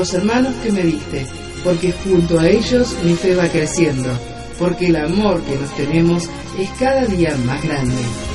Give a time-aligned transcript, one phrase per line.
[0.00, 1.26] Los hermanos que me diste,
[1.62, 4.08] porque junto a ellos mi fe va creciendo,
[4.58, 6.22] porque el amor que nos tenemos
[6.58, 8.29] es cada día más grande.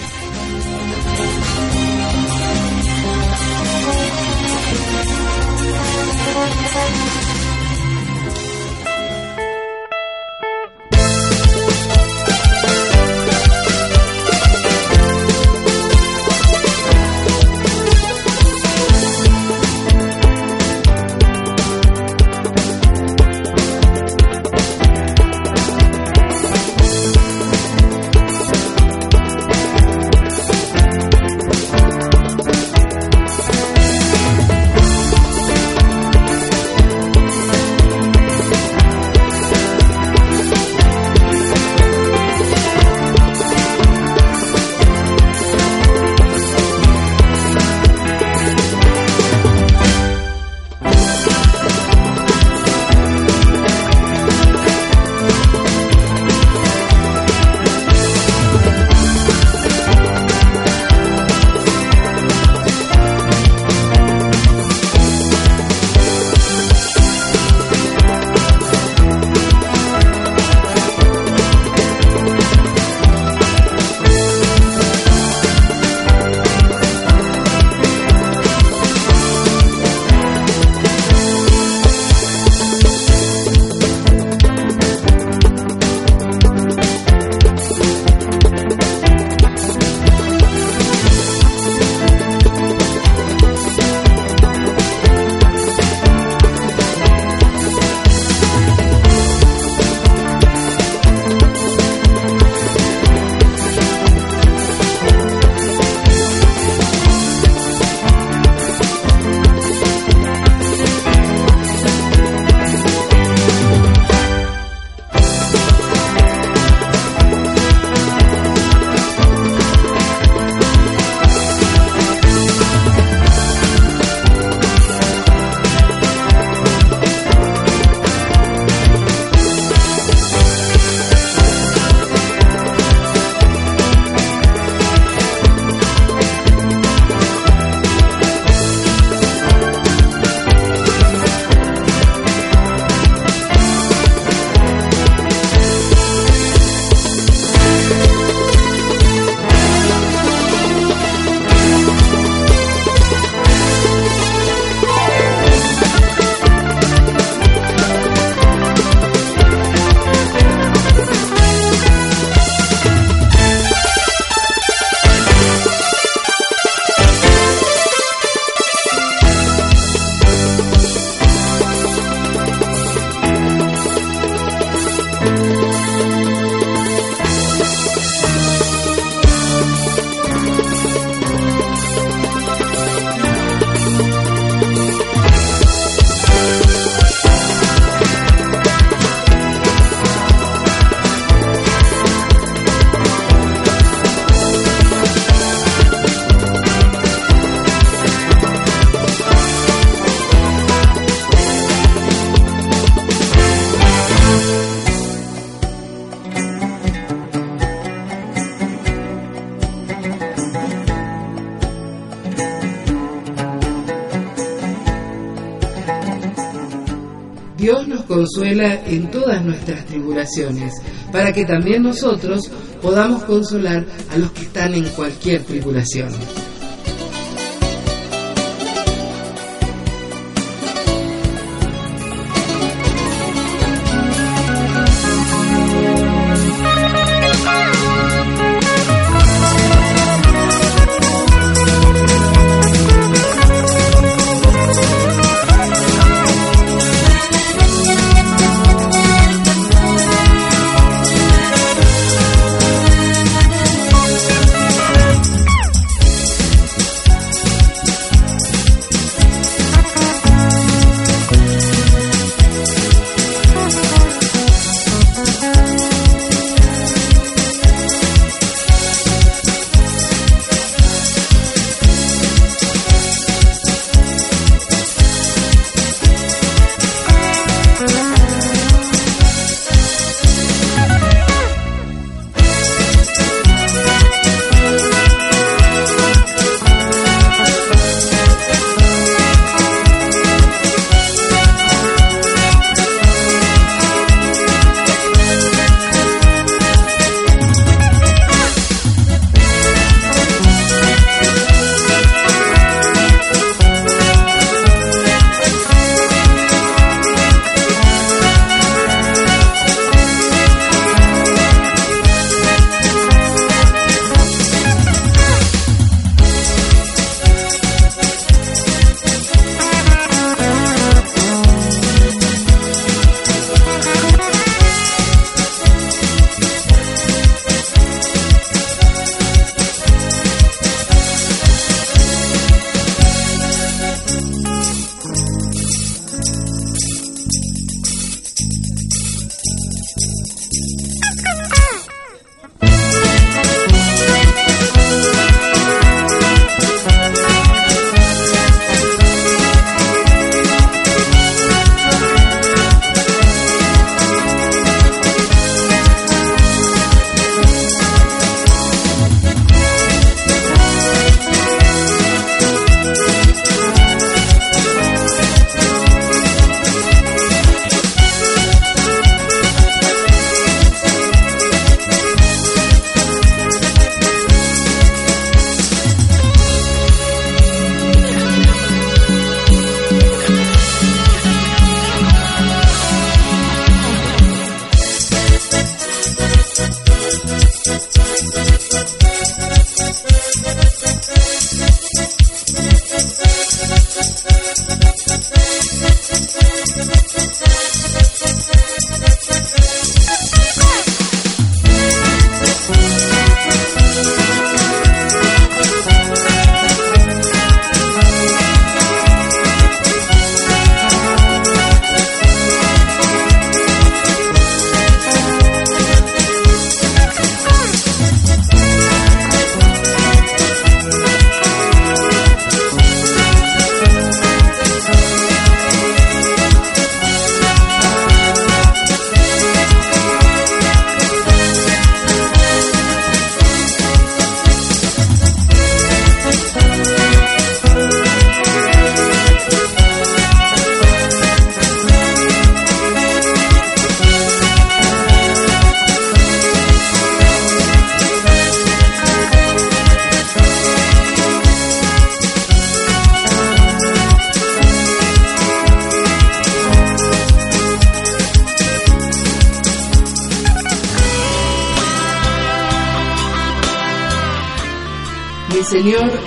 [218.06, 220.73] Consuela en todas nuestras tribulaciones,
[221.12, 222.50] para que también nosotros
[222.82, 226.09] podamos consolar a los que están en cualquier tribulación.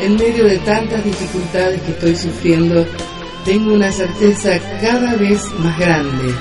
[0.01, 2.87] En medio de tantas dificultades que estoy sufriendo,
[3.45, 6.35] tengo una certeza cada vez más grande.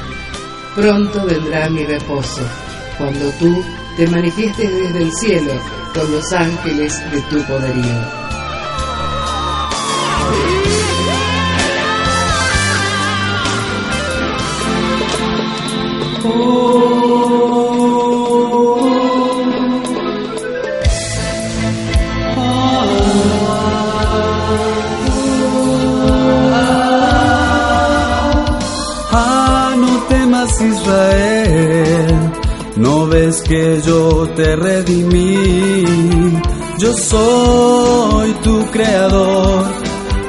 [0.75, 2.41] Pronto vendrá mi reposo,
[2.97, 3.63] cuando tú
[3.95, 5.53] te manifiestes desde el cielo
[5.93, 8.26] con los ángeles de tu poderío.
[33.47, 35.83] Que yo te redimí.
[36.77, 39.65] Yo soy tu creador,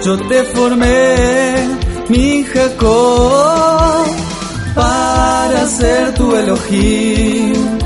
[0.05, 1.69] yo te formé,
[2.09, 4.07] mi Jacob.
[5.69, 7.79] ser tu Elohim.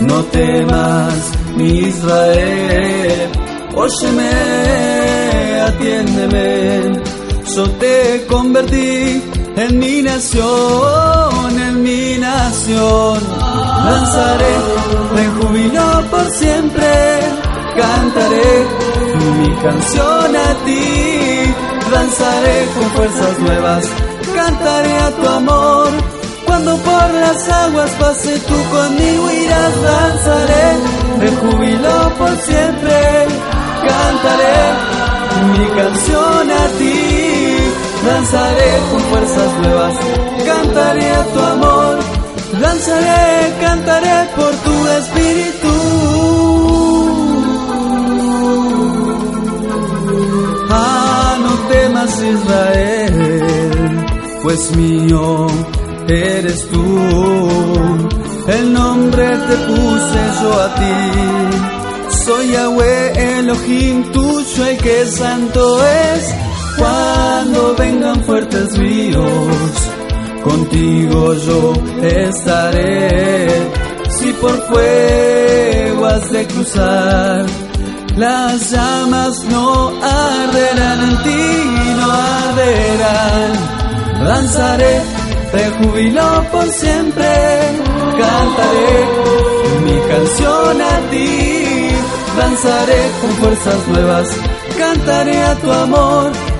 [0.00, 1.14] No temas,
[1.56, 3.30] mi Israel,
[3.74, 4.30] óyeme,
[5.68, 7.02] atiéndeme.
[7.54, 9.22] Yo te convertí
[9.64, 13.20] en mi nación, en mi nación.
[13.84, 14.54] Lanzaré
[15.16, 17.20] de júbilo por siempre,
[17.76, 18.66] cantaré
[19.40, 21.54] mi canción a ti.
[21.92, 23.84] Lanzaré con fuerzas nuevas,
[24.34, 25.88] cantaré a tu amor.
[26.46, 30.66] Cuando por las aguas pase tú conmigo irás, danzaré
[31.20, 33.26] de júbilo por siempre,
[33.88, 34.58] cantaré
[35.56, 37.01] mi canción a ti
[38.04, 39.94] danzaré con fuerzas nuevas,
[40.46, 41.98] cantaré a tu amor,
[42.60, 45.74] danzaré, cantaré por tu espíritu.
[50.70, 54.06] Ah, no temas Israel,
[54.42, 55.46] pues mío
[56.08, 56.84] eres tú,
[58.48, 61.72] el nombre te puse yo a ti.
[62.24, 66.51] Soy Yahweh Elohim tuyo, el que santo es
[66.82, 69.56] cuando vengan fuertes ríos,
[70.42, 71.72] contigo yo
[72.02, 73.48] estaré.
[74.18, 77.46] Si por fuego has de cruzar,
[78.16, 81.44] las llamas no arderán en ti,
[81.98, 83.52] no arderán.
[84.26, 84.94] Lanzaré
[85.52, 87.32] de júbilo por siempre,
[88.22, 88.94] cantaré
[89.84, 91.88] mi canción a ti.
[92.38, 94.28] Lanzaré con fuerzas nuevas,
[94.78, 96.51] cantaré a tu amor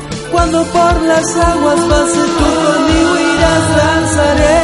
[0.43, 4.59] cuando por las aguas pase tú conmigo irás, danzaré,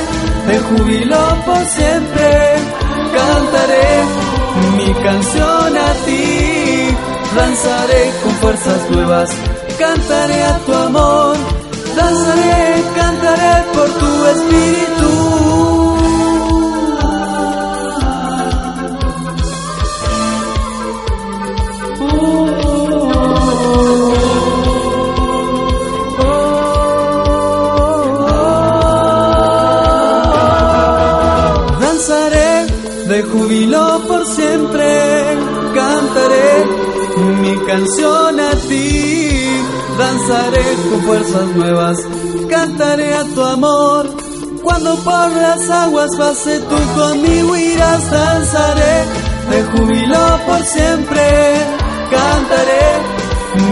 [0.49, 2.57] de júbilo por siempre,
[3.15, 3.89] cantaré
[4.77, 6.89] mi canción a ti,
[7.37, 9.31] danzaré con fuerzas nuevas,
[9.79, 11.37] cantaré a tu amor,
[11.95, 15.88] danzaré, cantaré por tu espíritu.
[40.91, 41.97] Con fuerzas nuevas,
[42.49, 44.07] cantaré a tu amor.
[44.63, 49.05] Cuando por las aguas pase tú conmigo irás, danzaré.
[49.51, 51.67] De júbilo por siempre,
[52.11, 53.19] cantaré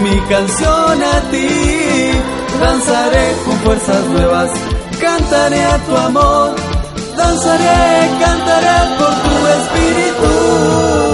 [0.03, 2.11] mi canción a ti,
[2.59, 4.49] danzaré con fuerzas nuevas,
[4.99, 6.55] cantaré a tu amor.
[7.17, 11.06] Danzaré, cantaré por tu espíritu.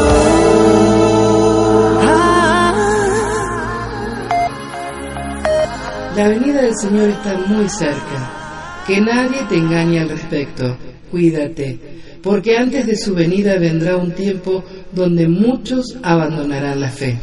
[6.16, 8.84] La venida del Señor está muy cerca.
[8.86, 10.78] Que nadie te engañe al respecto.
[11.10, 11.80] Cuídate,
[12.22, 17.18] porque antes de su venida vendrá un tiempo donde muchos abandonarán la fe.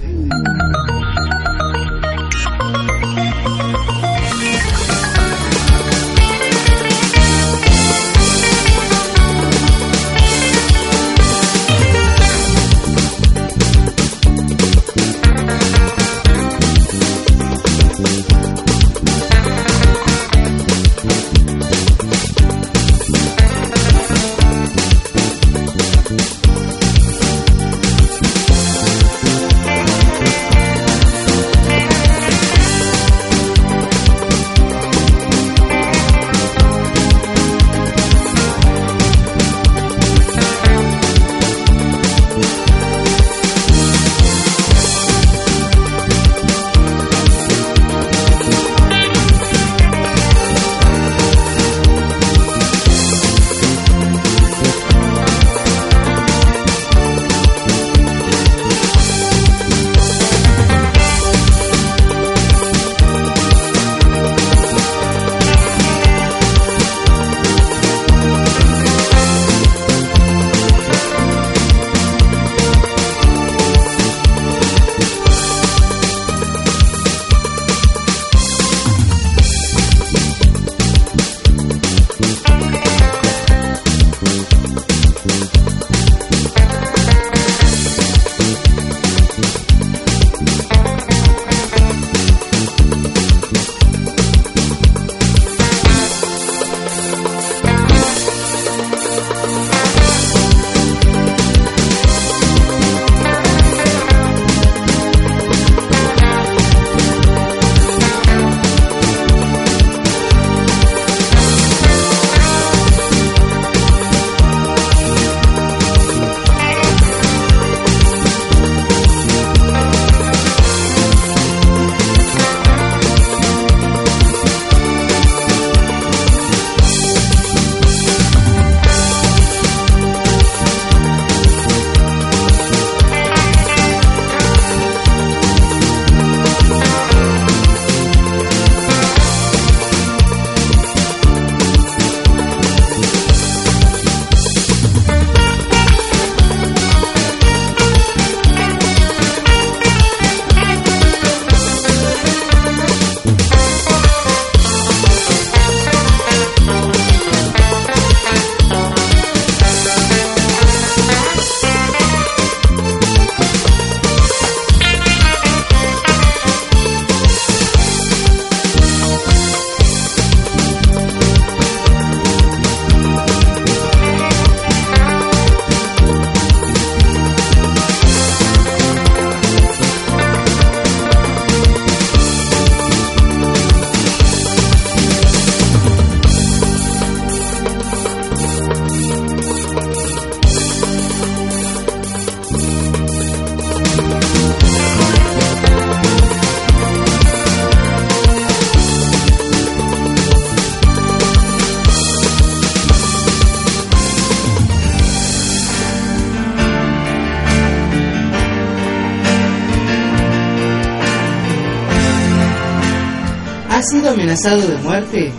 [214.30, 215.32] Amenazado de muerte?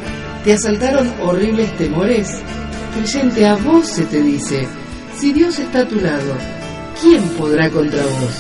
[0.44, 2.42] ¿Te asaltaron horribles temores?
[2.94, 4.68] Creyente, a vos se te dice,
[5.18, 6.36] si Dios está a tu lado,
[7.02, 8.36] ¿quién podrá contra vos?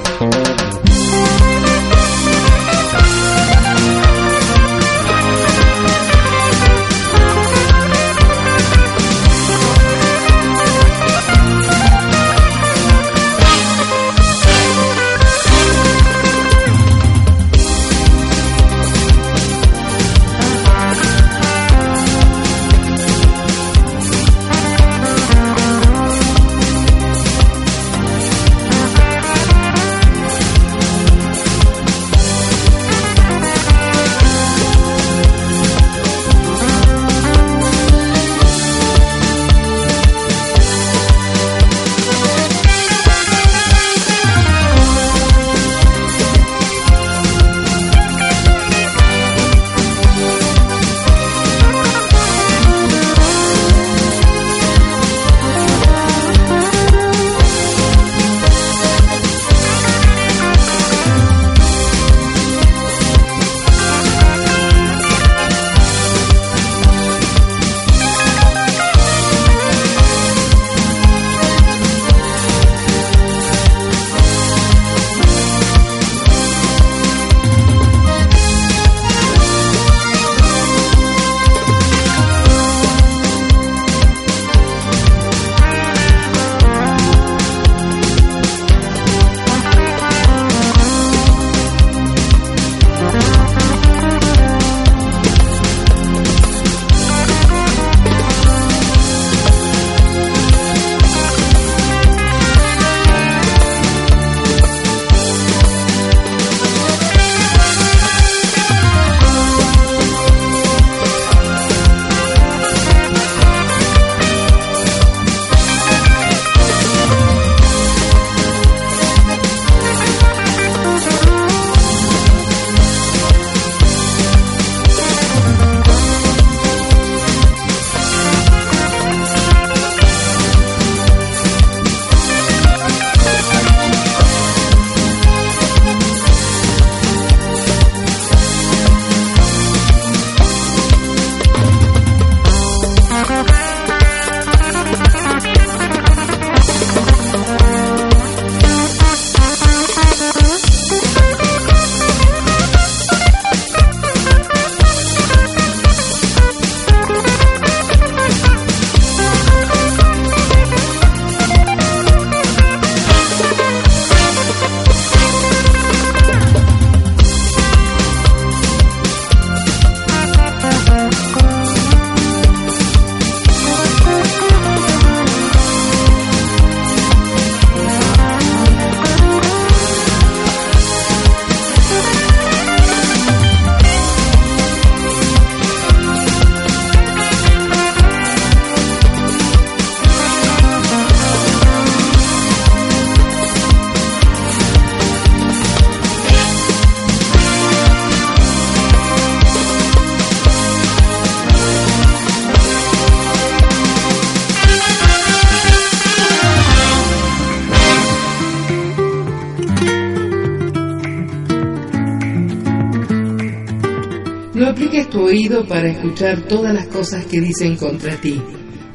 [215.69, 218.41] para escuchar todas las cosas que dicen contra ti,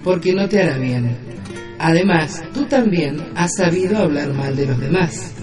[0.03, 1.15] porque no te hará bien.
[1.79, 5.33] Además, tú también has sabido hablar mal de los demás.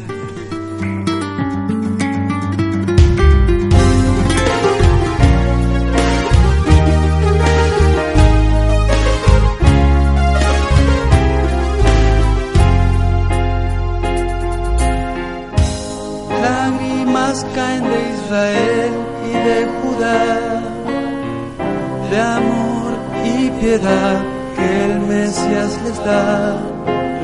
[22.10, 22.92] De amor
[23.24, 24.22] y piedad
[24.56, 26.56] que el Mesías les da.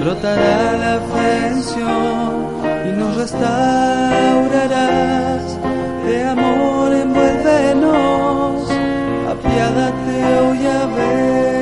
[0.01, 2.33] Brotará la aflicción
[2.89, 4.65] y nos restaurarás.
[6.07, 8.71] De amor envuélvenos,
[9.33, 10.53] apiádate, oh
[10.97, 11.54] ver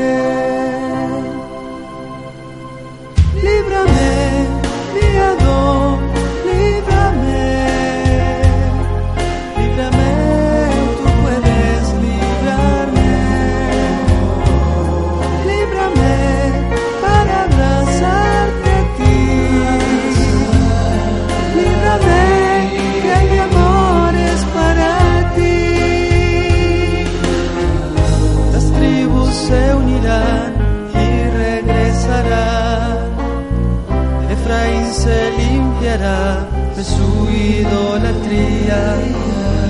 [36.77, 38.97] de su idolatría.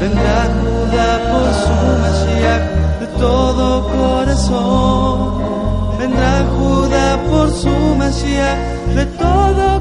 [0.00, 2.66] Vendrá Judá por su Mashiach
[3.00, 3.64] de todo
[3.96, 5.18] corazón.
[5.98, 8.58] Vendrá Judá por su Mashiach
[8.94, 9.71] de todo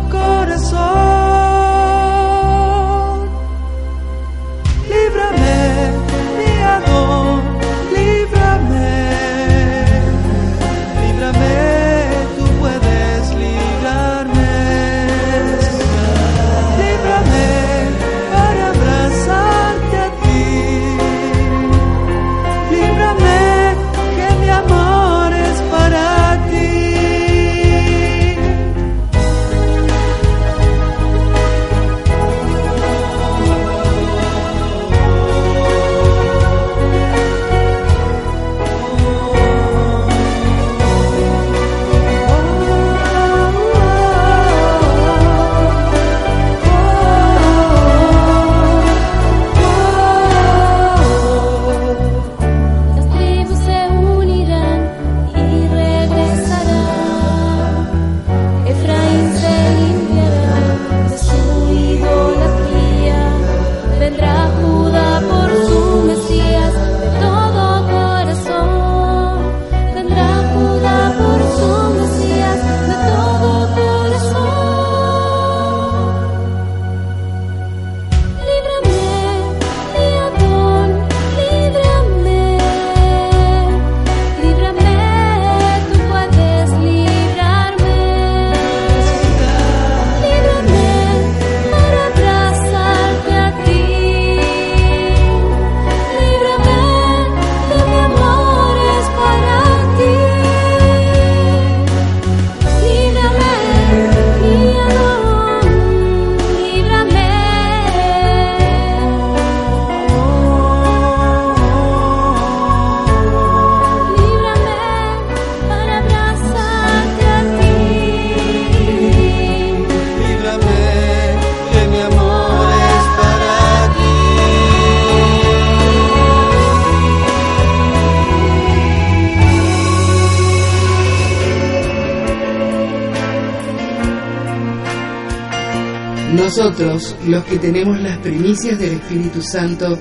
[136.54, 139.98] Nosotros, los que tenemos las primicias del Espíritu Santo,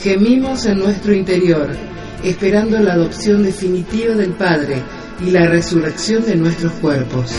[0.00, 1.68] gemimos en nuestro interior,
[2.24, 4.82] esperando la adopción definitiva del Padre
[5.20, 7.30] y la resurrección de nuestros cuerpos.